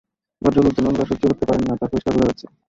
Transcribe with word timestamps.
ভদ্রলোক 0.41 0.73
যে 0.75 0.81
নোংরা 0.83 1.05
সহ্য 1.05 1.23
করতে 1.23 1.45
পারেন 1.45 1.63
না, 1.67 1.73
তা 1.75 1.85
পরিষ্কার 1.91 2.13
বোঝা 2.13 2.27
যাচ্ছে। 2.29 2.45